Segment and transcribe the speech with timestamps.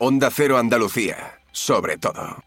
[0.00, 2.44] Onda Cero Andalucía, sobre todo.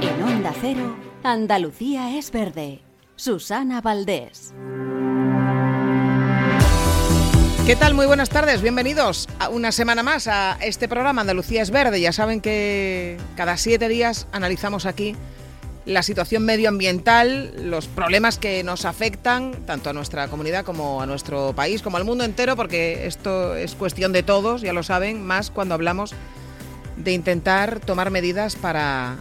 [0.00, 2.82] En Onda Cero, Andalucía es verde.
[3.16, 4.54] Susana Valdés.
[7.66, 7.94] ¿Qué tal?
[7.94, 12.00] Muy buenas tardes, bienvenidos a una semana más a este programa Andalucía es Verde.
[12.00, 15.14] Ya saben que cada siete días analizamos aquí
[15.84, 21.52] la situación medioambiental, los problemas que nos afectan tanto a nuestra comunidad como a nuestro
[21.54, 25.50] país, como al mundo entero, porque esto es cuestión de todos, ya lo saben, más
[25.50, 26.12] cuando hablamos
[26.96, 29.16] de intentar tomar medidas para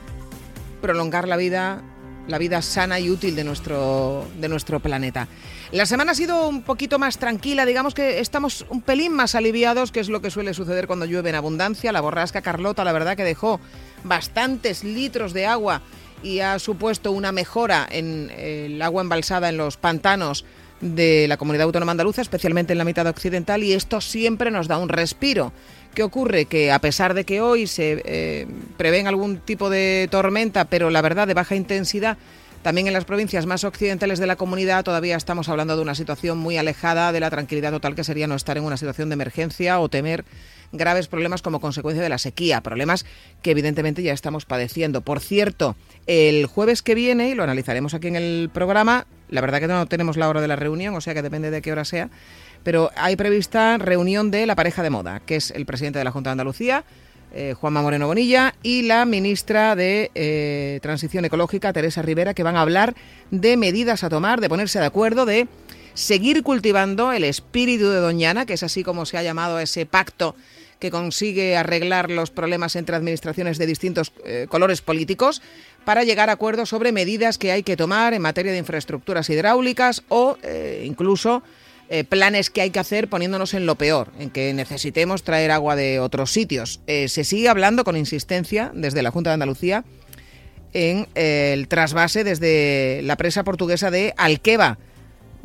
[0.82, 1.82] prolongar la vida,
[2.30, 5.28] la vida sana y útil de nuestro, de nuestro planeta.
[5.72, 9.92] La semana ha sido un poquito más tranquila, digamos que estamos un pelín más aliviados,
[9.92, 11.92] que es lo que suele suceder cuando llueve en abundancia.
[11.92, 13.60] La borrasca Carlota, la verdad que dejó
[14.04, 15.82] bastantes litros de agua
[16.24, 20.46] y ha supuesto una mejora en el agua embalsada en los pantanos
[20.82, 24.78] de la comunidad autónoma andaluza, especialmente en la mitad occidental, y esto siempre nos da
[24.78, 25.52] un respiro.
[25.94, 26.46] ¿Qué ocurre?
[26.46, 31.02] Que a pesar de que hoy se eh, prevén algún tipo de tormenta, pero la
[31.02, 32.18] verdad de baja intensidad,
[32.62, 36.38] también en las provincias más occidentales de la comunidad todavía estamos hablando de una situación
[36.38, 39.80] muy alejada de la tranquilidad total que sería no estar en una situación de emergencia
[39.80, 40.26] o temer
[40.72, 43.06] graves problemas como consecuencia de la sequía, problemas
[43.42, 45.02] que evidentemente ya estamos padeciendo.
[45.02, 49.60] Por cierto, el jueves que viene, y lo analizaremos aquí en el programa, la verdad
[49.60, 51.86] que no tenemos la hora de la reunión, o sea que depende de qué hora
[51.86, 52.10] sea,
[52.64, 56.12] pero hay prevista reunión de la pareja de moda, que es el presidente de la
[56.12, 56.84] Junta de Andalucía,
[57.32, 62.56] eh, Juanma Moreno Bonilla, y la ministra de eh, Transición Ecológica, Teresa Rivera, que van
[62.56, 62.96] a hablar
[63.30, 65.48] de medidas a tomar, de ponerse de acuerdo, de
[65.94, 70.36] seguir cultivando el espíritu de Doñana, que es así como se ha llamado ese pacto
[70.80, 75.44] que consigue arreglar los problemas entre administraciones de distintos eh, colores políticos
[75.86, 80.04] para llegar a acuerdos sobre medidas que hay que tomar en materia de infraestructuras hidráulicas
[80.08, 80.38] o
[80.84, 81.44] incluso
[81.90, 85.76] eh, planes que hay que hacer poniéndonos en lo peor, en que necesitemos traer agua
[85.76, 86.82] de otros sitios.
[86.86, 89.84] se sigue hablando con insistencia desde la Junta de Andalucía
[90.74, 94.78] en el trasvase desde la presa portuguesa de Alqueva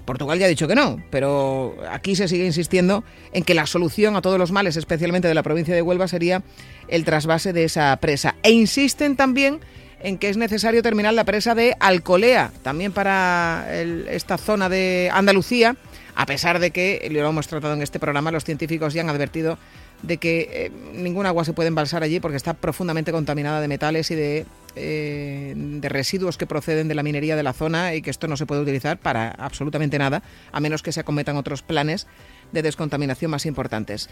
[0.04, 4.16] Portugal ya ha dicho que no, pero aquí se sigue insistiendo en que la solución
[4.16, 6.42] a todos los males, especialmente de la provincia de Huelva, sería
[6.88, 8.34] el trasvase de esa presa.
[8.42, 9.60] E insisten también
[10.00, 13.66] en que es necesario terminar la presa de Alcolea, también para
[14.10, 15.76] esta zona de Andalucía,
[16.14, 19.58] a pesar de que, lo hemos tratado en este programa, los científicos ya han advertido
[20.02, 24.10] de que eh, ningún agua se puede embalsar allí porque está profundamente contaminada de metales
[24.10, 28.10] y de eh, de residuos que proceden de la minería de la zona y que
[28.10, 32.08] esto no se puede utilizar para absolutamente nada, a menos que se acometan otros planes
[32.50, 34.10] de descontaminación más importantes.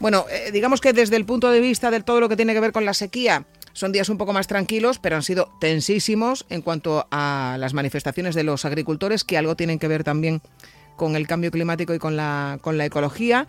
[0.00, 2.60] Bueno, eh, digamos que desde el punto de vista de todo lo que tiene que
[2.60, 6.60] ver con la sequía, son días un poco más tranquilos, pero han sido tensísimos en
[6.60, 10.42] cuanto a las manifestaciones de los agricultores, que algo tienen que ver también
[10.96, 13.46] con el cambio climático y con la, con la ecología.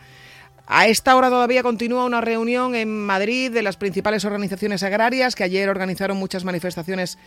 [0.66, 5.44] A esta hora todavía continúa una reunión en Madrid de las principales organizaciones agrarias que
[5.44, 7.18] ayer organizaron muchas manifestaciones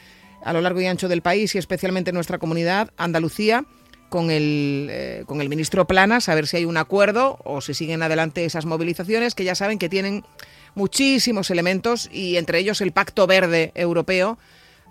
[0.43, 3.65] a lo largo y ancho del país y especialmente en nuestra comunidad, Andalucía,
[4.09, 7.75] con el, eh, con el ministro Planas, a ver si hay un acuerdo o si
[7.75, 10.25] siguen adelante esas movilizaciones que ya saben que tienen
[10.75, 14.39] muchísimos elementos y entre ellos el Pacto Verde Europeo.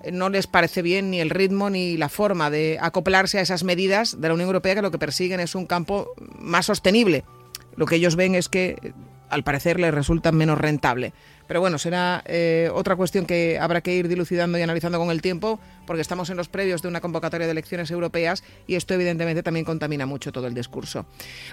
[0.03, 3.63] Eh, no les parece bien ni el ritmo ni la forma de acoplarse a esas
[3.63, 7.23] medidas de la Unión Europea que lo que persiguen es un campo más sostenible
[7.75, 8.94] lo que ellos ven es que
[9.29, 11.13] al parecer les resulta menos rentable.
[11.47, 15.22] Pero bueno, será eh, otra cuestión que habrá que ir dilucidando y analizando con el
[15.22, 19.44] tiempo, porque estamos en los previos de una convocatoria de elecciones europeas y esto evidentemente
[19.44, 21.05] también contamina mucho todo el discurso.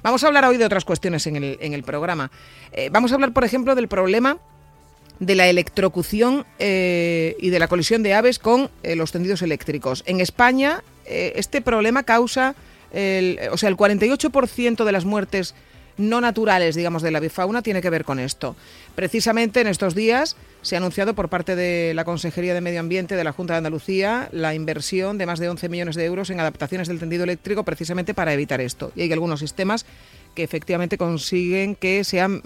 [0.03, 2.31] Vamos a hablar hoy de otras cuestiones en el, en el programa.
[2.73, 4.39] Eh, vamos a hablar, por ejemplo, del problema
[5.23, 10.03] de la electrocución eh, y de la colisión de aves con los tendidos eléctricos.
[10.07, 12.57] En España, este problema causa,
[12.91, 15.55] o sea, el 48% de las muertes
[15.97, 18.57] no naturales, digamos, de la bifauna tiene que ver con esto.
[18.95, 23.17] Precisamente en estos días se ha anunciado por parte de la Consejería de Medio Ambiente
[23.17, 26.41] de la Junta de Andalucía la inversión de más de 11 millones de euros en
[26.41, 28.93] adaptaciones del tendido eléctrico precisamente para evitar esto.
[28.95, 29.87] Y hay algunos sistemas
[30.35, 32.43] que efectivamente consiguen que sean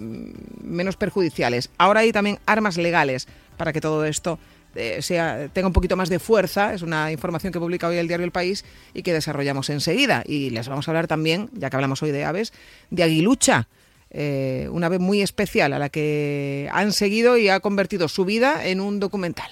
[0.62, 1.71] menos perjudiciales.
[1.79, 4.38] Ahora hay también armas legales para que todo esto
[4.77, 6.75] eh, sea, tenga un poquito más de fuerza.
[6.75, 10.23] Es una información que publica hoy el diario El País y que desarrollamos enseguida.
[10.27, 12.53] Y les vamos a hablar también, ya que hablamos hoy de aves,
[12.91, 13.69] de aguilucha.
[14.11, 18.67] Eh, una ave muy especial a la que han seguido y ha convertido su vida
[18.67, 19.50] en un documental.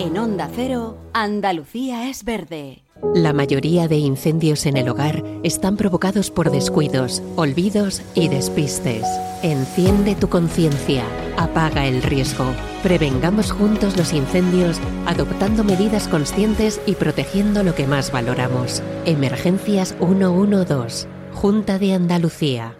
[0.00, 2.84] En Onda Cero, Andalucía es verde.
[3.14, 9.04] La mayoría de incendios en el hogar están provocados por descuidos, olvidos y despistes.
[9.42, 11.04] Enciende tu conciencia,
[11.36, 12.46] apaga el riesgo.
[12.82, 18.82] Prevengamos juntos los incendios adoptando medidas conscientes y protegiendo lo que más valoramos.
[19.04, 22.79] Emergencias 112, Junta de Andalucía.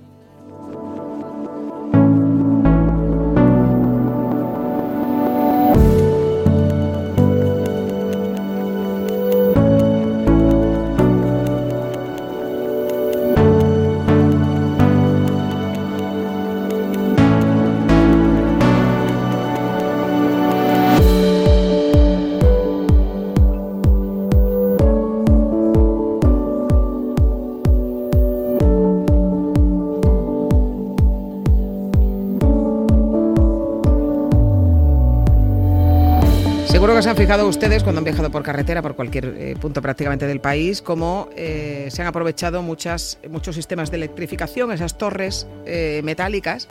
[37.01, 40.39] Se han fijado ustedes cuando han viajado por carretera, por cualquier eh, punto prácticamente del
[40.39, 46.67] país, cómo eh, se han aprovechado muchas, muchos sistemas de electrificación, esas torres eh, metálicas,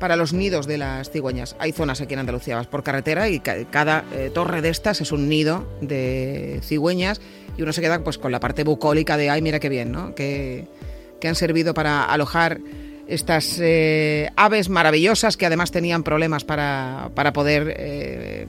[0.00, 1.54] para los nidos de las cigüeñas.
[1.60, 5.00] Hay zonas aquí en Andalucía, vas por carretera y ca- cada eh, torre de estas
[5.02, 7.20] es un nido de cigüeñas
[7.56, 10.16] y uno se queda pues con la parte bucólica de, ay, mira qué bien, ¿no?
[10.16, 10.66] Que,
[11.20, 12.58] que han servido para alojar
[13.06, 18.46] estas eh, aves maravillosas que además tenían problemas para, para poder eh,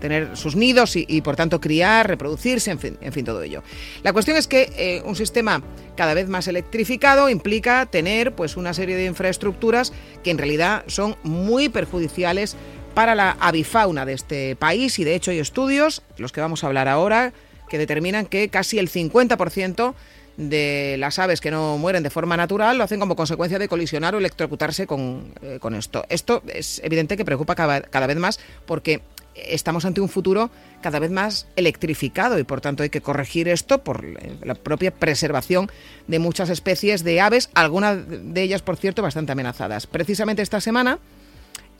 [0.00, 3.62] tener sus nidos y, por tanto criar, reproducirse, en fin, en fin todo ello.
[4.02, 5.62] La cuestión es que eh, un sistema
[5.96, 9.92] cada vez más electrificado implica tener pues una serie de infraestructuras
[10.24, 12.56] que en realidad son muy perjudiciales
[12.94, 16.66] para la avifauna de este país y de hecho hay estudios, los que vamos a
[16.66, 17.32] hablar ahora,
[17.68, 19.94] que determinan que casi el 50%
[20.36, 24.14] de las aves que no mueren de forma natural lo hacen como consecuencia de colisionar
[24.14, 26.04] o electrocutarse con, eh, con esto.
[26.08, 29.02] Esto es evidente que preocupa cada, cada vez más porque
[29.46, 30.50] estamos ante un futuro
[30.80, 34.04] cada vez más electrificado y por tanto hay que corregir esto por
[34.44, 35.70] la propia preservación
[36.06, 39.86] de muchas especies de aves, algunas de ellas, por cierto, bastante amenazadas.
[39.86, 40.98] Precisamente esta semana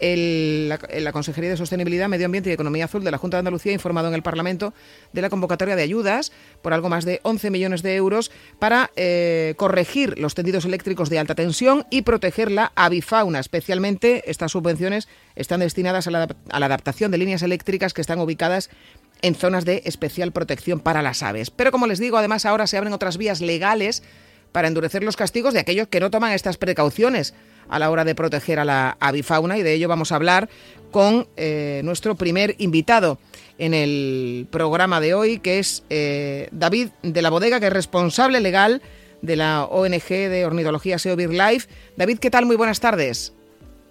[0.01, 3.41] el, la, la, Consejería de Sostenibilidad, Medio Ambiente y Economía Azul de la Junta de
[3.41, 4.75] Andalucía ha informado en el Parlamento
[5.13, 6.33] de la convocatoria de ayudas
[6.63, 11.19] por algo más de 11 millones de euros para eh, corregir los tendidos eléctricos de
[11.19, 13.39] alta tensión y proteger la avifauna.
[13.39, 18.71] Especialmente estas subvenciones están destinadas a la adaptación de líneas eléctricas que están ubicadas
[19.23, 21.51] en zonas de especial protección para las aves.
[21.51, 24.03] Pero como les digo, además ahora se abren otras vías legales
[24.53, 27.35] para endurecer los castigos de aquellos que no toman estas precauciones
[27.71, 30.49] a la hora de proteger a la avifauna y de ello vamos a hablar
[30.91, 33.19] con eh, nuestro primer invitado
[33.59, 38.41] en el programa de hoy, que es eh, David de la Bodega, que es responsable
[38.41, 38.83] legal
[39.23, 41.69] de la ONG de ornitología SEO Life.
[41.97, 42.47] David, ¿qué tal?
[42.47, 43.35] Muy buenas tardes.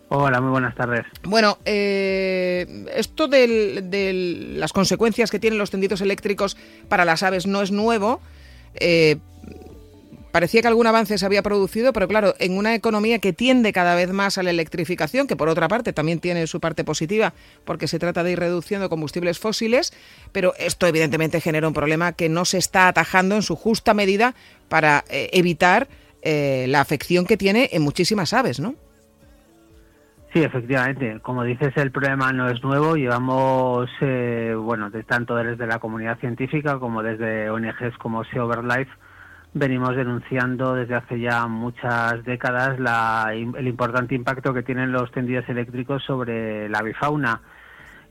[0.09, 1.05] Hola, muy buenas tardes.
[1.23, 7.61] Bueno, eh, esto de las consecuencias que tienen los tendidos eléctricos para las aves no
[7.61, 8.19] es nuevo.
[8.73, 9.17] Eh,
[10.31, 13.95] parecía que algún avance se había producido, pero claro, en una economía que tiende cada
[13.95, 17.33] vez más a la electrificación, que por otra parte también tiene su parte positiva,
[17.65, 19.93] porque se trata de ir reduciendo combustibles fósiles,
[20.31, 24.35] pero esto evidentemente genera un problema que no se está atajando en su justa medida
[24.67, 25.87] para eh, evitar
[26.21, 28.75] eh, la afección que tiene en muchísimas aves, ¿no?
[30.33, 31.19] Sí, efectivamente.
[31.21, 32.95] Como dices, el problema no es nuevo.
[32.95, 38.91] Llevamos, eh, bueno, tanto desde la comunidad científica como desde ONGs como Sea Life,
[39.53, 45.47] venimos denunciando desde hace ya muchas décadas la, el importante impacto que tienen los tendidos
[45.49, 47.41] eléctricos sobre la avifauna.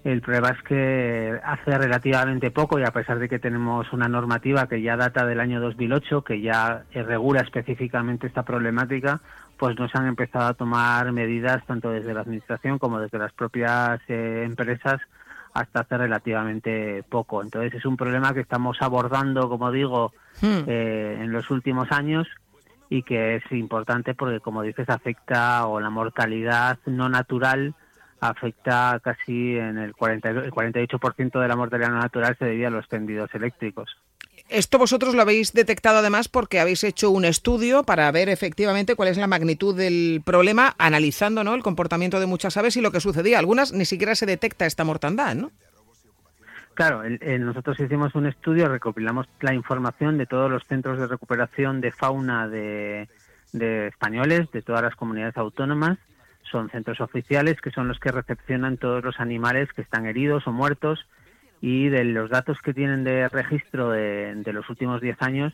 [0.05, 4.69] El problema es que hace relativamente poco, y a pesar de que tenemos una normativa
[4.69, 9.21] que ya data del año 2008, que ya regula específicamente esta problemática,
[9.59, 13.33] pues no se han empezado a tomar medidas tanto desde la Administración como desde las
[13.33, 15.01] propias eh, empresas
[15.61, 17.43] hasta hace relativamente poco.
[17.43, 20.65] Entonces es un problema que estamos abordando, como digo, hmm.
[20.67, 22.29] eh, en los últimos años
[22.89, 27.75] y que es importante porque, como dices, afecta o la mortalidad no natural
[28.21, 32.71] afecta casi en el, 40, el 48% de la mortalidad no natural se debía a
[32.71, 33.97] los tendidos eléctricos.
[34.49, 39.09] Esto vosotros lo habéis detectado además porque habéis hecho un estudio para ver efectivamente cuál
[39.09, 41.55] es la magnitud del problema, analizando ¿no?
[41.55, 43.39] el comportamiento de muchas aves y lo que sucedía.
[43.39, 45.51] Algunas ni siquiera se detecta esta mortandad, ¿no?
[46.79, 47.03] Claro,
[47.41, 52.47] nosotros hicimos un estudio, recopilamos la información de todos los centros de recuperación de fauna
[52.47, 53.09] de,
[53.53, 55.99] españoles, de todas las comunidades autónomas.
[56.49, 60.53] Son centros oficiales que son los que recepcionan todos los animales que están heridos o
[60.53, 61.05] muertos
[61.61, 65.53] y de los datos que tienen de registro de, de los últimos 10 años,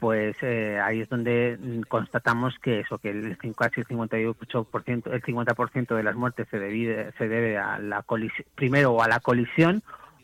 [0.00, 5.94] pues eh, ahí es donde constatamos que eso, que el casi el 58%, el 50%
[5.94, 9.82] de las muertes se debe, se debe a la colisión, primero a la colisión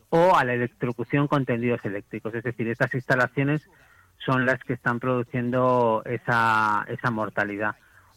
[0.09, 2.35] o a la electrocución con tendidos eléctricos.
[2.35, 3.69] Es decir, estas instalaciones
[4.25, 7.77] son las que están produciendo esa, esa mortalidad.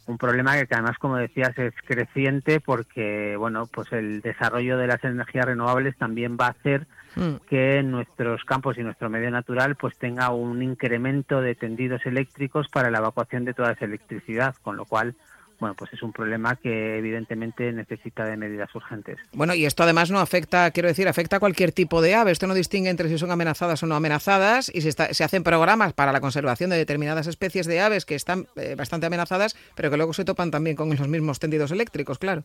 [0.09, 5.03] Un problema que, además, como decías, es creciente porque, bueno, pues el desarrollo de las
[5.03, 7.35] energías renovables también va a hacer Mm.
[7.49, 12.91] que nuestros campos y nuestro medio natural pues tenga un incremento de tendidos eléctricos para
[12.91, 15.15] la evacuación de toda esa electricidad, con lo cual
[15.59, 19.17] bueno, pues es un problema que evidentemente necesita de medidas urgentes.
[19.33, 22.31] Bueno, y esto además no afecta, quiero decir, afecta a cualquier tipo de ave.
[22.31, 25.93] Esto no distingue entre si son amenazadas o no amenazadas y se, se hacen programas
[25.93, 29.97] para la conservación de determinadas especies de aves que están eh, bastante amenazadas, pero que
[29.97, 32.43] luego se topan también con los mismos tendidos eléctricos, claro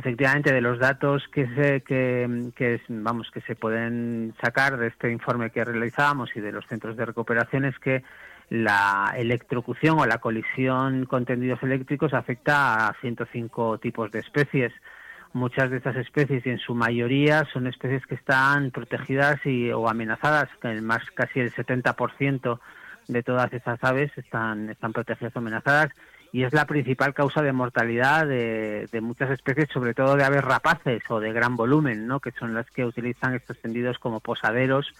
[0.00, 5.50] efectivamente de los datos que se que, vamos que se pueden sacar de este informe
[5.50, 8.02] que realizábamos y de los centros de recuperación es que
[8.50, 14.72] la electrocución o la colisión con tendidos eléctricos afecta a 105 tipos de especies.
[15.32, 19.88] Muchas de estas especies y en su mayoría son especies que están protegidas y, o
[19.88, 20.48] amenazadas,
[20.82, 22.58] más casi el 70%
[23.06, 25.90] de todas esas aves están, están protegidas o amenazadas
[26.32, 31.02] y es la principal causa de mortalidad de, muchas especies, sobre todo de aves rapaces
[31.08, 32.20] o de gran volumen, ¿no?
[32.20, 34.92] que son las que utilizan estos tendidos como posaderos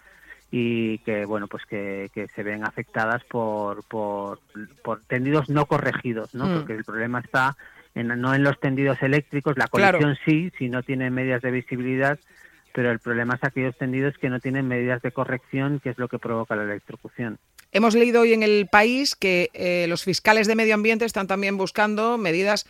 [0.51, 4.39] y que bueno pues que, se ven afectadas por, por,
[5.07, 6.45] tendidos no corregidos, ¿no?
[6.45, 6.57] Mm.
[6.57, 7.55] porque el problema está
[7.95, 12.19] en, no en los tendidos eléctricos, la colisión sí, si no tiene medidas de visibilidad,
[12.73, 16.07] pero el problema es aquellos tendidos que no tienen medidas de corrección, que es lo
[16.07, 17.37] que provoca la electrocución.
[17.71, 21.57] Hemos leído hoy en el país que eh, los fiscales de medio ambiente están también
[21.57, 22.65] buscando medidas,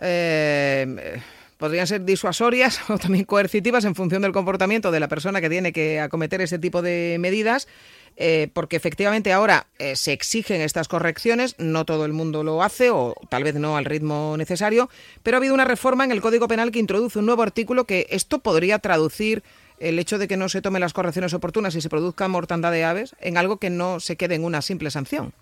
[0.00, 1.20] eh,
[1.60, 5.72] podrían ser disuasorias o también coercitivas en función del comportamiento de la persona que tiene
[5.72, 7.68] que acometer ese tipo de medidas,
[8.16, 13.14] eh, porque efectivamente ahora se exigen estas correcciones, no todo el mundo lo hace o
[13.28, 14.90] tal vez no al ritmo necesario,
[15.22, 18.06] pero ha habido una reforma en el Código Penal que introduce un nuevo artículo que
[18.10, 19.44] esto podría traducir
[19.78, 22.84] el hecho de que no se tomen las correcciones oportunas y se produzca mortandad de
[22.84, 25.32] aves en algo que no se quede en una simple sanción.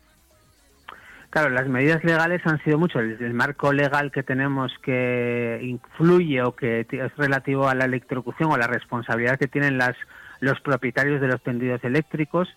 [1.31, 3.01] Claro, las medidas legales han sido mucho.
[3.01, 8.57] El, marco legal que tenemos que influye o que es relativo a la electrocución o
[8.57, 9.95] la responsabilidad que tienen las,
[10.41, 12.49] los propietarios de los tendidos eléctricos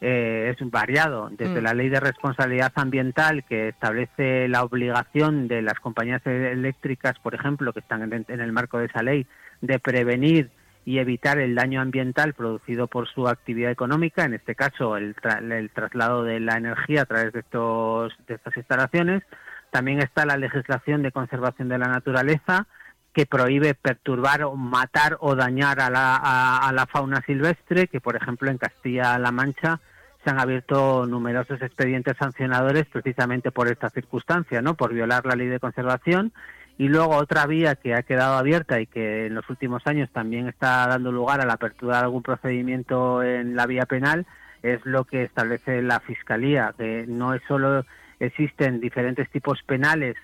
[0.00, 1.30] eh, es variado.
[1.30, 1.64] Desde mm.
[1.64, 7.72] la ley de responsabilidad ambiental que establece la obligación de las compañías eléctricas, por ejemplo,
[7.72, 9.26] que están en el marco de esa ley,
[9.60, 10.50] de prevenir
[10.84, 15.14] y evitar el daño ambiental producido por su actividad económica, en este caso el,
[15.50, 19.22] el traslado de la energía a través de, estos, de estas instalaciones.
[19.70, 22.66] También está la legislación de conservación de la naturaleza,
[23.12, 28.16] que prohíbe perturbar o matar o dañar a la, a, la fauna silvestre, que por
[28.16, 29.80] ejemplo en Castilla-La Mancha
[30.24, 34.74] se han abierto numerosos expedientes sancionadores precisamente por esta circunstancia, ¿no?
[34.74, 36.32] Por violar la ley de conservación
[36.78, 40.48] y luego otra vía que ha quedado abierta y que en los últimos años también
[40.48, 44.26] está dando lugar a la apertura de algún procedimiento en la vía penal
[44.62, 47.84] es lo que establece la Fiscalía, que no es solo
[48.20, 50.16] existen diferentes tipos penales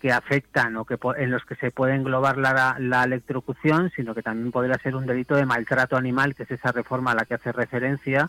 [0.00, 4.22] que afectan o que en los que se puede englobar la, la electrocución, sino que
[4.22, 7.34] también podría ser un delito de maltrato animal, que es esa reforma a la que
[7.34, 8.28] hace referencia,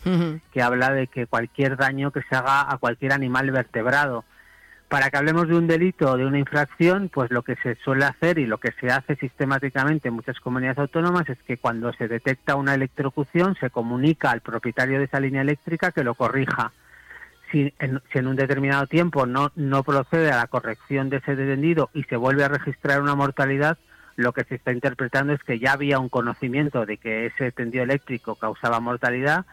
[0.53, 4.23] que habla de que cualquier daño que se haga a cualquier animal vertebrado,
[4.95, 8.05] para que hablemos de un delito o de una infracción, pues lo que se suele
[8.05, 12.07] hacer y lo que se hace sistemáticamente en muchas comunidades autónomas es que cuando se
[12.07, 16.71] detecta una electrocución se comunica al propietario de esa línea eléctrica que lo corrija.
[17.51, 22.03] Si en, un determinado tiempo no, no procede a la corrección de ese tendido y
[22.03, 23.77] se vuelve a registrar una mortalidad,
[24.15, 27.83] lo que se está interpretando es que ya había un conocimiento de que ese tendido
[27.83, 29.45] eléctrico causaba mortalidad,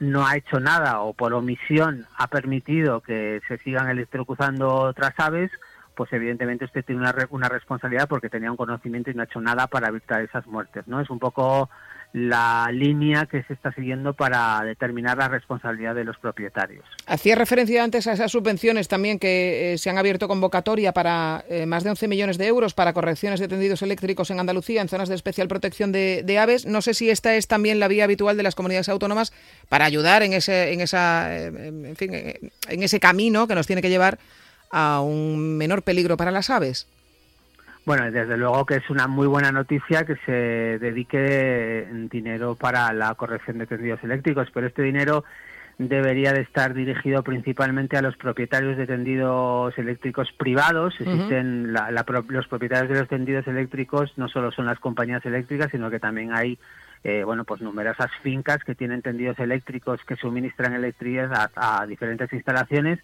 [0.00, 5.50] no ha hecho nada o por omisión ha permitido que se sigan electrocutando otras aves,
[5.94, 9.40] pues evidentemente usted tiene una, una responsabilidad porque tenía un conocimiento y no ha hecho
[9.40, 11.00] nada para evitar esas muertes, ¿no?
[11.00, 11.70] Es un poco
[12.14, 16.84] la línea que se está siguiendo para determinar la responsabilidad de los propietarios.
[17.06, 21.66] Hacía referencia antes a esas subvenciones también que eh, se han abierto convocatoria para eh,
[21.66, 25.08] más de 11 millones de euros para correcciones de tendidos eléctricos en Andalucía en zonas
[25.08, 26.66] de especial protección de, aves.
[26.66, 29.32] No sé si esta es también la vía habitual de las comunidades autónomas
[29.68, 33.82] para ayudar en ese, en esa, eh, en fin, en ese camino que nos tiene
[33.82, 34.20] que llevar
[34.70, 36.86] a un menor peligro para las aves.
[37.86, 40.32] Bueno, desde luego que es una muy buena noticia que se
[40.78, 45.24] dedique dinero para la corrección de tendidos eléctricos, pero este dinero
[45.76, 50.94] debería de estar dirigido principalmente a los propietarios de tendidos eléctricos privados.
[50.98, 56.00] Existen los propietarios de los tendidos eléctricos no solo son las compañías eléctricas, sino que
[56.00, 56.58] también hay
[57.04, 62.98] eh, bueno, pues numerosas fincas que tienen tendidos eléctricos que suministran electricidad a, diferentes instalaciones.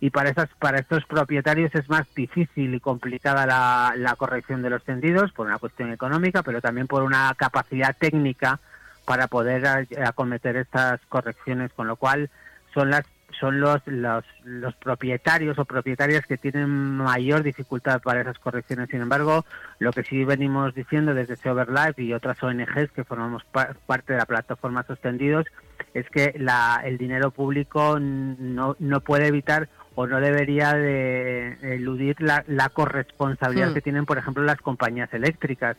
[0.00, 4.70] Y para esas, para estos propietarios es más difícil y complicada la, la corrección de
[4.70, 8.58] los tendidos por una cuestión económica, pero también por una capacidad técnica
[9.04, 12.30] para poder acometer estas correcciones, con lo cual
[12.72, 13.06] son las
[13.38, 18.88] son los, los, los, propietarios o propietarias que tienen mayor dificultad para esas correcciones.
[18.90, 19.44] Sin embargo,
[19.78, 24.26] lo que sí venimos diciendo desde Seoverlife y otras ONGs que formamos parte de la
[24.26, 25.46] plataforma Sostendidos
[25.92, 32.20] es que la, el dinero público no, no puede evitar o no debería de eludir
[32.20, 33.74] la, la corresponsabilidad hmm.
[33.74, 35.76] que tienen, por ejemplo, las compañías eléctricas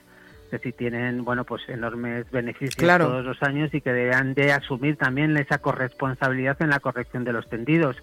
[0.50, 4.98] que si tienen bueno pues enormes beneficios todos los años y que deberán de asumir
[4.98, 7.98] también esa corresponsabilidad en la corrección de los tendidos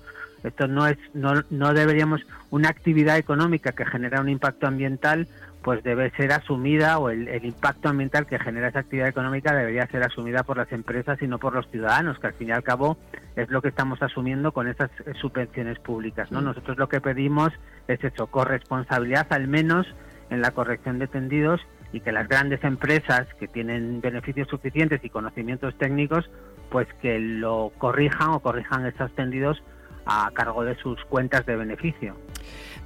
[0.44, 5.28] esto no es no, no deberíamos una actividad económica que genera un impacto ambiental
[5.62, 9.86] pues debe ser asumida o el, el, impacto ambiental que genera esa actividad económica debería
[9.86, 12.64] ser asumida por las empresas y no por los ciudadanos, que al fin y al
[12.64, 12.96] cabo
[13.36, 16.30] es lo que estamos asumiendo con esas eh, subvenciones públicas.
[16.32, 16.40] ¿no?
[16.40, 16.44] Mm.
[16.46, 17.52] Nosotros lo que pedimos
[17.88, 19.86] es eso, corresponsabilidad al menos
[20.30, 21.60] en la corrección de tendidos
[21.92, 26.28] y que las grandes empresas que tienen beneficios suficientes y conocimientos técnicos,
[26.70, 29.62] pues que lo corrijan o corrijan esos tendidos
[30.06, 32.16] a cargo de sus cuentas de beneficio.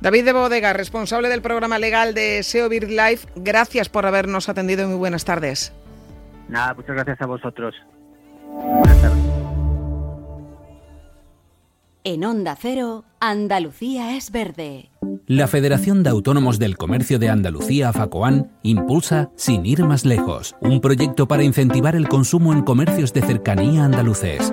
[0.00, 4.86] David de Bodega, responsable del programa legal de SEO Life, gracias por habernos atendido y
[4.86, 5.72] muy buenas tardes.
[6.48, 7.74] Nada, muchas gracias a vosotros.
[8.44, 9.45] Buenas tardes.
[12.08, 14.92] En Onda Cero, Andalucía es verde.
[15.26, 20.80] La Federación de Autónomos del Comercio de Andalucía, FACOAN, impulsa Sin ir más lejos, un
[20.80, 24.52] proyecto para incentivar el consumo en comercios de cercanía andaluces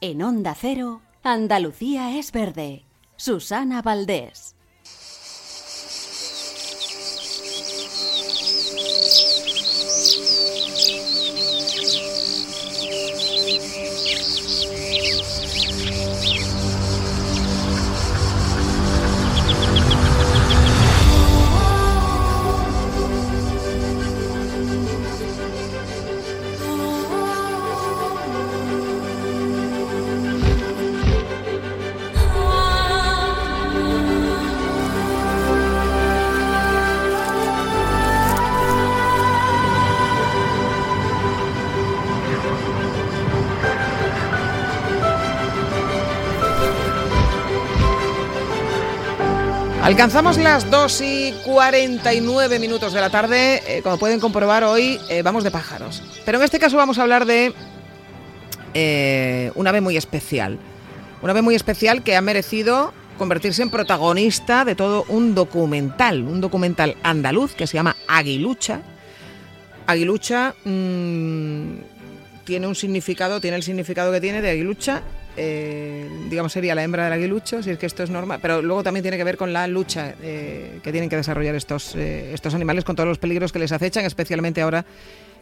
[0.00, 2.84] En Onda Cero, Andalucía es verde.
[3.16, 4.54] Susana Valdés.
[49.88, 53.62] Alcanzamos las 2 y 49 minutos de la tarde.
[53.66, 56.02] Eh, como pueden comprobar, hoy eh, vamos de pájaros.
[56.26, 57.54] Pero en este caso vamos a hablar de
[58.74, 60.58] eh, un ave muy especial.
[61.22, 66.20] Un ave muy especial que ha merecido convertirse en protagonista de todo un documental.
[66.20, 68.82] Un documental andaluz que se llama Aguilucha.
[69.86, 71.78] Aguilucha mm,
[72.44, 75.00] tiene un significado, tiene el significado que tiene de aguilucha
[75.40, 78.82] eh, digamos, sería la hembra del aguilucho, si es que esto es normal, pero luego
[78.82, 82.54] también tiene que ver con la lucha eh, que tienen que desarrollar estos, eh, estos
[82.54, 84.84] animales con todos los peligros que les acechan, especialmente ahora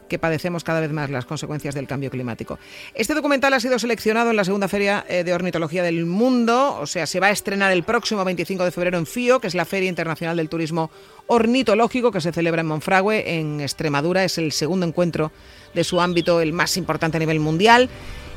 [0.06, 2.58] que padecemos cada vez más las consecuencias del cambio climático.
[2.94, 7.06] Este documental ha sido seleccionado en la segunda feria de ornitología del mundo, o sea,
[7.06, 9.88] se va a estrenar el próximo 25 de febrero en FIO, que es la Feria
[9.88, 10.92] Internacional del Turismo
[11.26, 14.22] Ornitológico que se celebra en Monfragüe, en Extremadura.
[14.22, 15.32] Es el segundo encuentro
[15.74, 17.90] de su ámbito, el más importante a nivel mundial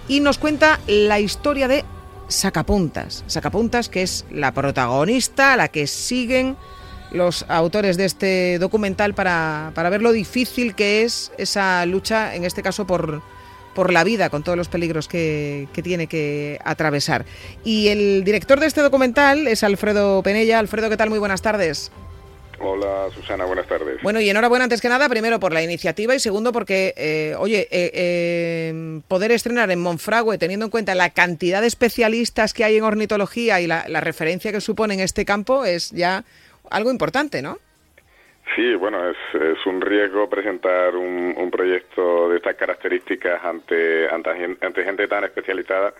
[0.10, 1.86] y nos cuenta la historia de
[2.28, 3.24] Sacapuntas.
[3.28, 6.58] Sacapuntas, que es la protagonista, la que siguen
[7.12, 12.44] los autores de este documental para, para ver lo difícil que es esa lucha, en
[12.44, 13.22] este caso por,
[13.74, 17.26] por la vida, con todos los peligros que, que, tiene que atravesar.
[17.64, 20.60] Y el director de este documental es Alfredo Penella.
[20.60, 21.10] Alfredo, ¿qué tal?
[21.10, 21.92] Muy buenas tardes.
[22.62, 24.02] Hola Susana, buenas tardes.
[24.02, 27.68] Bueno, y enhorabuena antes que nada, primero por la iniciativa y segundo porque, eh, oye,
[27.72, 32.78] eh, eh, poder estrenar en Monfragüe, teniendo en cuenta la cantidad de especialistas que hay
[32.78, 36.24] en ornitología y la, la referencia que supone en este campo, es ya
[36.70, 37.58] algo importante, ¿no?
[38.56, 44.30] Sí, bueno, es, es un riesgo presentar un, un, proyecto de estas características ante, ante,
[44.60, 45.94] ante, gente tan especializada,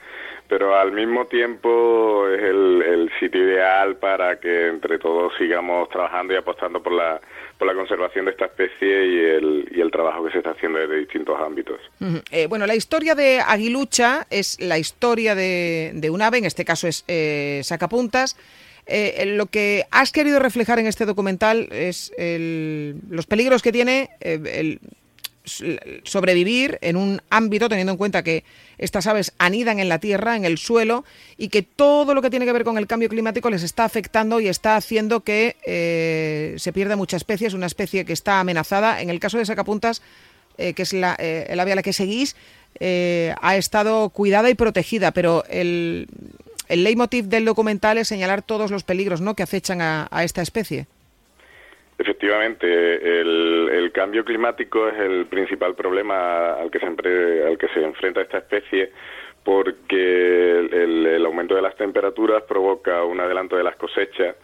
[0.50, 6.34] pero al mismo tiempo es el, el, sitio ideal para que entre todos sigamos trabajando
[6.34, 7.22] y apostando por la,
[7.58, 10.80] por la conservación de esta especie y el, y el trabajo que se está haciendo
[10.80, 11.80] desde distintos ámbitos.
[12.32, 16.66] Eh, bueno, la historia de Aguilucha es la historia de, de un ave, en este
[16.66, 18.36] caso es eh, sacapuntas,
[18.92, 24.10] eh, lo que has querido reflejar en este documental es el, los peligros que tiene
[24.20, 24.80] eh, el
[26.04, 28.44] sobrevivir en un ámbito teniendo en cuenta que
[28.78, 31.04] estas aves anidan en la tierra, en el suelo,
[31.38, 34.40] y que todo lo que tiene que ver con el cambio climático les está afectando
[34.40, 39.02] y está haciendo que eh, se pierda mucha especie, es una especie que está amenazada.
[39.02, 40.02] En el caso de sacapuntas,
[40.58, 42.36] eh, que es la, eh, el ave a la que seguís,
[42.80, 46.08] ha estado cuidada y protegida, pero el,
[46.68, 49.36] el leitmotiv del documental es señalar todos los peligros ¿no?
[49.36, 50.88] que acechan a, a esta especie.
[52.00, 52.66] Efectivamente,
[53.20, 58.22] el, el, cambio climático es el principal problema al que siempre al que se enfrenta
[58.22, 58.94] esta especie
[59.44, 64.38] porque el, el aumento de las temperaturas provoca un adelanto de las cosechas.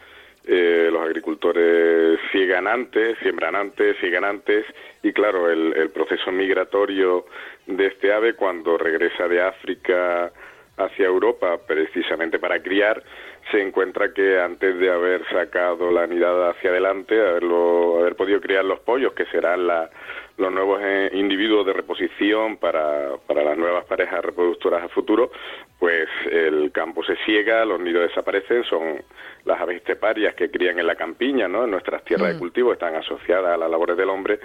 [0.46, 4.66] Eh, los agricultores ciegan antes, siembran antes, ciegan antes
[5.02, 7.26] y claro, el, el proceso migratorio
[7.68, 10.30] de este ave cuando regresa de África
[10.78, 13.02] hacia Europa precisamente para criar,
[13.52, 18.66] se encuentra que antes de haber sacado la nidada hacia adelante, haberlo, haber podido criar
[18.66, 19.90] los pollos, que serán la,
[20.38, 25.32] los nuevos eh, individuos de reposición para, para las nuevas parejas reproductoras a futuro,
[25.80, 29.04] pues el campo se ciega, los nidos desaparecen, son
[29.46, 31.66] las aves esteparias que crían en la campiña, ¿no?
[31.66, 32.34] En nuestras tierras mm.
[32.34, 34.40] de cultivo están asociadas a las labores del hombre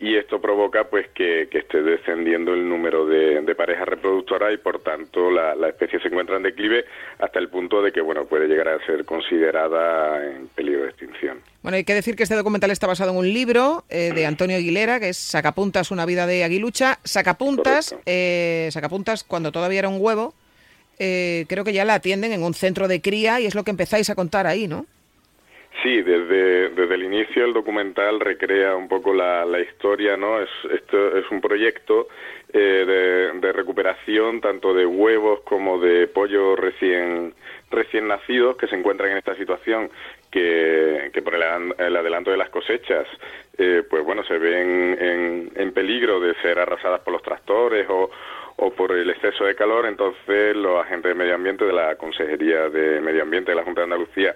[0.00, 4.56] y esto provoca pues que, que esté descendiendo el número de, de parejas reproductoras y
[4.56, 6.86] por tanto la, la, especie se encuentra en declive
[7.18, 11.40] hasta el punto de que bueno puede llegar a ser considerada en peligro de extinción.
[11.62, 14.56] Bueno, hay que decir que este documental está basado en un libro eh, de Antonio
[14.56, 16.98] Aguilera, que es Sacapuntas, una vida de aguilucha.
[17.04, 20.34] Sacapuntas, eh, Sacapuntas cuando todavía era un huevo,
[20.98, 23.70] eh, creo que ya la atienden en un centro de cría y es lo que
[23.70, 24.86] empezáis a contar ahí, ¿no?
[25.82, 30.40] Sí, desde, desde el inicio el documental recrea un poco la, la historia, ¿no?
[30.40, 32.08] Es, esto es un proyecto
[32.52, 37.34] eh, de, recuperación tanto de huevos como de pollos recién,
[37.70, 39.90] recién nacidos que se encuentran en esta situación
[40.30, 41.42] que, que por el,
[41.78, 43.06] el, adelanto de las cosechas,
[43.56, 48.10] eh, pues bueno, se ven en, en peligro de ser arrasadas por los tractores o,
[48.56, 52.68] o por el exceso de calor, entonces los agentes de medio ambiente de la Consejería
[52.68, 54.34] de Medio Ambiente de la Junta de Andalucía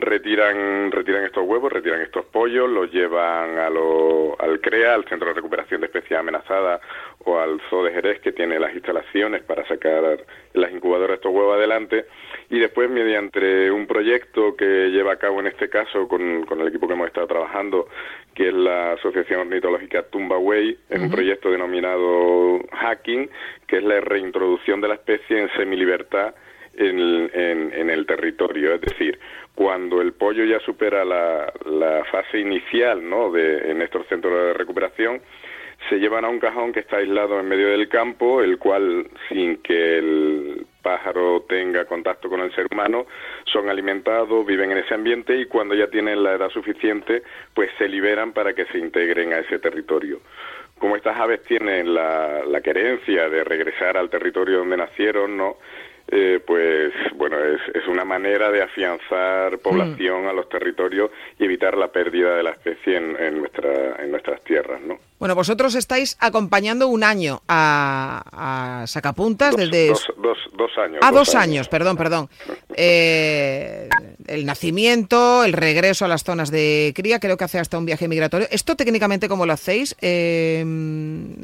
[0.00, 5.28] retiran retiran estos huevos, retiran estos pollos, los llevan a lo, al CREA, al Centro
[5.28, 6.80] de Recuperación de Especies Amenazadas
[7.24, 10.18] o al Zoo de Jerez que tiene las instalaciones para sacar
[10.54, 12.06] las incubadoras estos huevos adelante
[12.50, 16.68] y después mediante un proyecto que lleva a cabo en este caso con, con el
[16.68, 17.88] equipo que hemos estado trabajando
[18.34, 21.04] que es la Asociación Ornitológica Tumbaway, es uh -huh.
[21.06, 23.28] un proyecto denominado Hacking,
[23.66, 26.34] que es la reintroducción de la especie en semilibertad
[26.78, 28.74] en, en, en, el territorio.
[28.74, 29.18] Es decir,
[29.54, 33.30] cuando el pollo ya supera la, la fase inicial ¿no?
[33.30, 35.20] de, en estos centros de recuperación,
[35.88, 39.58] se llevan a un cajón que está aislado en medio del campo, el cual, sin
[39.58, 43.06] que el pájaro tenga contacto con el ser humano,
[43.44, 47.22] son alimentados, viven en ese ambiente y cuando ya tienen la edad suficiente,
[47.54, 50.20] pues se liberan para que se integren a ese territorio.
[50.78, 55.56] Como estas aves tienen la, la querencia de regresar al territorio donde nacieron, ¿no?
[56.10, 60.28] Eh, pues bueno, es, es, una manera de afianzar población mm.
[60.28, 64.42] a los territorios y evitar la pérdida de la especie en, en, nuestra, en nuestras
[64.42, 64.98] tierras, ¿no?
[65.18, 69.88] Bueno, vosotros estáis acompañando un año a, a Sacapuntas dos, desde...
[69.88, 70.98] Dos, dos, dos, años.
[71.02, 71.42] Ah, dos, años.
[71.42, 72.28] años, perdón, perdón.
[72.76, 73.88] Eh,
[74.28, 78.06] el nacimiento, el regreso a las zonas de cría, creo que hace hasta un viaje
[78.06, 78.46] migratorio.
[78.50, 79.96] Esto técnicamente, ¿cómo lo hacéis?
[80.00, 80.60] Eh,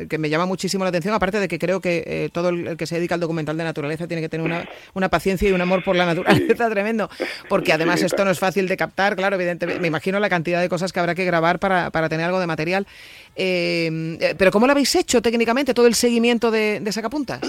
[0.09, 2.87] que me llama muchísimo la atención, aparte de que creo que eh, todo el que
[2.87, 5.83] se dedica al documental de naturaleza tiene que tener una, una paciencia y un amor
[5.83, 6.73] por la naturaleza sí.
[6.73, 7.11] tremendo,
[7.49, 10.61] porque además sí, esto no es fácil de captar, claro, evidentemente, me imagino la cantidad
[10.61, 12.87] de cosas que habrá que grabar para, para tener algo de material.
[13.37, 17.40] Eh, pero ¿cómo lo habéis hecho técnicamente, todo el seguimiento de, sacapuntas?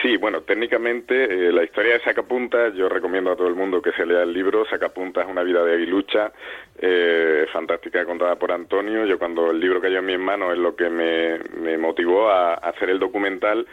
[0.00, 3.92] Sí, bueno, técnicamente eh, la historia de Sacapunta, yo recomiendo a todo el mundo que
[3.92, 4.64] se lea el libro.
[4.68, 6.32] Sacapunta es una vida de aguilucha,
[6.76, 9.06] eh, fantástica, contada por Antonio.
[9.06, 12.54] Yo cuando el libro cayó en mis manos es lo que me, me motivó a,
[12.54, 13.64] hacer el documental.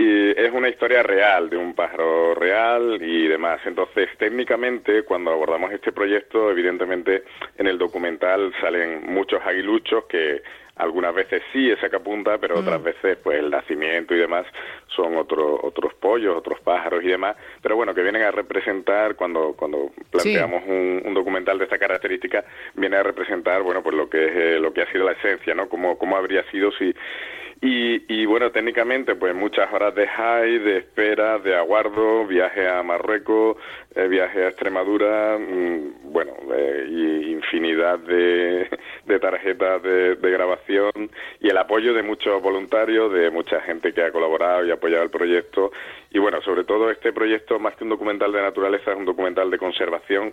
[0.00, 3.60] Y es una historia real, de un pájaro real y demás.
[3.66, 7.24] Entonces, técnicamente, cuando abordamos este proyecto, evidentemente
[7.58, 10.40] en el documental salen muchos aguiluchos que
[10.76, 12.84] algunas veces sí es sacapunta, pero otras mm.
[12.84, 14.46] veces pues el nacimiento y demás
[14.96, 19.52] son otros otros pollos, otros pájaros y demás, pero bueno, que vienen a representar cuando
[19.54, 22.42] cuando planteamos un, documental de esta característica,
[22.74, 25.54] viene a representar bueno pues lo que es eh, lo que ha sido la esencia,
[25.54, 25.68] ¿no?
[25.68, 26.94] Cómo, cómo habría sido si
[27.62, 32.82] y, y, bueno, técnicamente, pues muchas horas de high, de espera, de aguardo, viaje a
[32.82, 33.58] Marruecos,
[33.94, 38.66] eh, viaje a Extremadura, mm, bueno, eh, y infinidad de,
[39.04, 44.04] de tarjetas de, de, grabación y el apoyo de muchos voluntarios, de mucha gente que
[44.04, 45.70] ha colaborado y apoyado el proyecto.
[46.12, 49.50] Y bueno, sobre todo este proyecto, más que un documental de naturaleza, es un documental
[49.50, 50.32] de conservación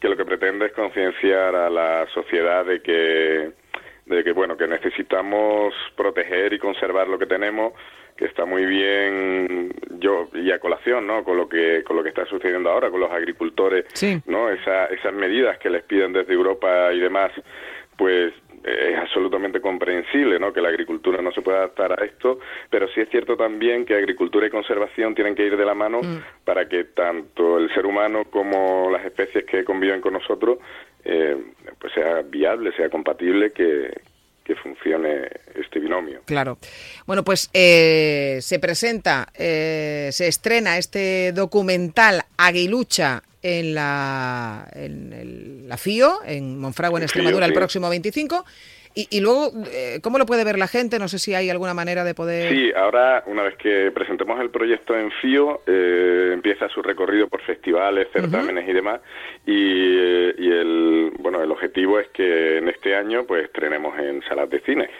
[0.00, 3.50] que lo que pretende es concienciar a la sociedad de que
[4.08, 7.72] de que bueno que necesitamos proteger y conservar lo que tenemos
[8.16, 12.08] que está muy bien yo y a colación no con lo que con lo que
[12.08, 13.84] está sucediendo ahora con los agricultores
[14.26, 17.32] no Esa, esas medidas que les piden desde Europa y demás
[17.96, 18.32] pues
[18.64, 20.52] es absolutamente comprensible ¿no?
[20.52, 22.38] que la agricultura no se pueda adaptar a esto,
[22.70, 26.00] pero sí es cierto también que agricultura y conservación tienen que ir de la mano
[26.02, 26.44] mm.
[26.44, 30.58] para que tanto el ser humano como las especies que conviven con nosotros
[31.08, 31.36] eh,
[31.80, 33.90] pues sea viable, sea compatible, que,
[34.62, 36.22] funcione este binomio.
[36.24, 36.56] Claro.
[37.06, 45.76] Bueno, pues eh, se presenta, eh, se estrena este documental Aguilucha en la, en la
[45.76, 48.46] FIO, en Monfragüe, en Extremadura, el próximo 25.
[48.94, 50.98] Y, luego, eh, ¿cómo lo puede ver la gente?
[50.98, 52.50] No sé si hay alguna manera de poder...
[52.50, 57.40] Sí, ahora, una vez que presentemos el proyecto en FIO, eh, empieza su recorrido por
[57.42, 59.00] festivales, certámenes y demás.
[59.46, 64.50] Y, y, el, bueno, el objetivo es que en este año pues estrenemos en salas
[64.50, 64.90] de cine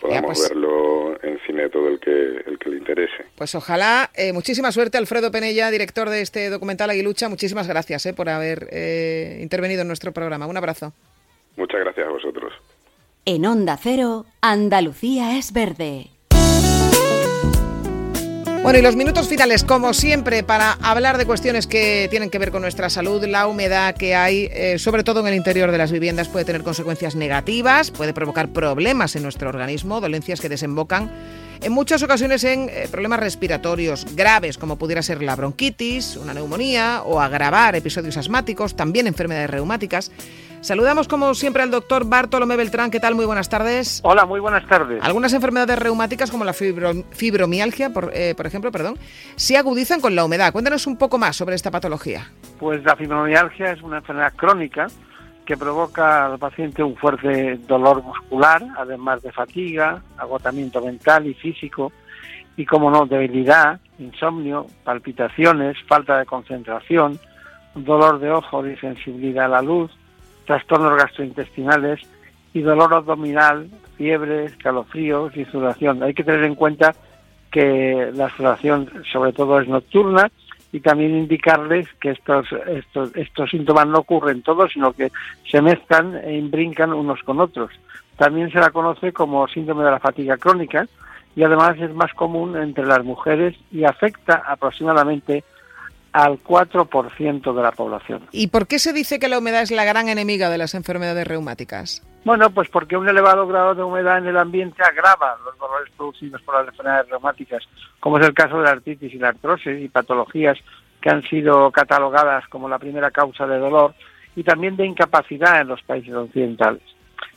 [0.00, 3.26] podamos pues verlo en cine todo el que, el que le interese.
[3.36, 4.10] Pues ojalá.
[4.14, 7.28] Eh, muchísima suerte, Alfredo Penella, director de este documental Aguilucha.
[7.28, 10.46] Muchísimas gracias eh, por haber eh, intervenido en nuestro programa.
[10.46, 10.92] Un abrazo.
[11.56, 12.52] Muchas gracias a vosotros.
[13.30, 16.06] En Onda Cero, Andalucía es verde.
[18.62, 22.50] Bueno, y los minutos finales, como siempre, para hablar de cuestiones que tienen que ver
[22.50, 25.92] con nuestra salud, la humedad que hay, eh, sobre todo en el interior de las
[25.92, 31.10] viviendas, puede tener consecuencias negativas, puede provocar problemas en nuestro organismo, dolencias que desembocan
[31.60, 37.02] en muchas ocasiones en eh, problemas respiratorios graves, como pudiera ser la bronquitis, una neumonía
[37.04, 40.12] o agravar episodios asmáticos, también enfermedades reumáticas.
[40.60, 42.90] Saludamos como siempre al doctor Bartolomé Beltrán.
[42.90, 43.14] ¿Qué tal?
[43.14, 44.00] Muy buenas tardes.
[44.02, 45.02] Hola, muy buenas tardes.
[45.04, 48.98] Algunas enfermedades reumáticas como la fibromialgia, por, eh, por, ejemplo, perdón,
[49.36, 50.52] se agudizan con la humedad.
[50.52, 52.32] Cuéntanos un poco más sobre esta patología.
[52.58, 54.88] Pues la fibromialgia es una enfermedad crónica
[55.46, 61.92] que provoca al paciente un fuerte dolor muscular, además de fatiga, agotamiento mental y físico,
[62.56, 67.18] y como no, debilidad, insomnio, palpitaciones, falta de concentración,
[67.74, 69.90] dolor de ojo y sensibilidad a la luz,
[70.48, 72.00] trastornos gastrointestinales
[72.54, 76.02] y dolor abdominal, fiebre, escalofríos y sudoración.
[76.02, 76.94] Hay que tener en cuenta
[77.50, 80.30] que la sudoración sobre todo es nocturna
[80.72, 85.12] y también indicarles que estos, estos, estos síntomas no ocurren todos, sino que
[85.50, 87.70] se mezclan e imbrincan unos con otros.
[88.16, 90.86] También se la conoce como síndrome de la fatiga crónica
[91.36, 95.44] y además es más común entre las mujeres y afecta aproximadamente
[96.12, 98.26] al 4% de la población.
[98.32, 101.26] ¿Y por qué se dice que la humedad es la gran enemiga de las enfermedades
[101.26, 102.02] reumáticas?
[102.24, 106.42] Bueno, pues porque un elevado grado de humedad en el ambiente agrava los dolores producidos
[106.42, 107.62] por las enfermedades reumáticas,
[108.00, 110.58] como es el caso de la artritis y la artrosis y patologías
[111.00, 113.94] que han sido catalogadas como la primera causa de dolor
[114.34, 116.82] y también de incapacidad en los países occidentales.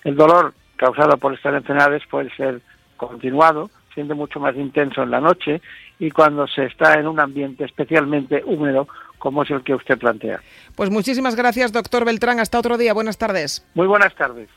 [0.04, 2.62] El dolor causado por estas enfermedades puede ser
[2.98, 5.62] continuado, siendo mucho más intenso en la noche
[6.00, 10.42] y cuando se está en un ambiente especialmente húmedo como es el que usted plantea.
[10.76, 12.40] Pues muchísimas gracias, doctor Beltrán.
[12.40, 12.94] Hasta otro día.
[12.94, 13.66] Buenas tardes.
[13.76, 14.50] Muy buenas tardes.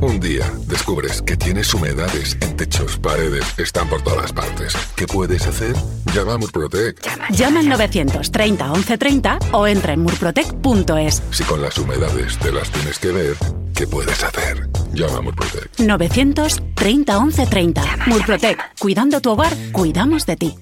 [0.00, 4.74] Un día descubres que tienes humedades en techos, paredes, están por todas partes.
[4.96, 5.74] ¿Qué puedes hacer?
[6.12, 7.00] Llama a Murprotec.
[7.30, 11.22] Llama, al 930 1130 o entra en murprotec.es.
[11.30, 13.36] Si con las humedades te las tienes que ver,
[13.74, 14.68] ¿qué puedes hacer?
[14.94, 15.78] Llama a Murprotec.
[15.78, 17.82] 930 1130.
[18.06, 18.78] Murprotec.
[18.78, 20.54] Cuidando tu hogar, cuidamos de ti.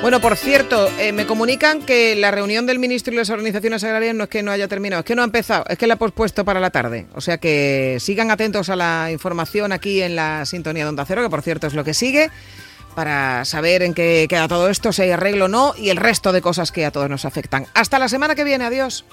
[0.00, 4.16] Bueno, por cierto, eh, me comunican que la reunión del ministro y las organizaciones agrarias
[4.16, 5.98] no es que no haya terminado, es que no ha empezado, es que la ha
[5.98, 7.06] pospuesto para la tarde.
[7.14, 11.22] O sea que sigan atentos a la información aquí en la sintonía de Onda Cero,
[11.22, 12.30] que por cierto es lo que sigue.
[12.94, 16.30] para saber en qué queda todo esto, si hay arreglo o no, y el resto
[16.30, 17.66] de cosas que a todos nos afectan.
[17.72, 19.06] Hasta la semana que viene, adiós.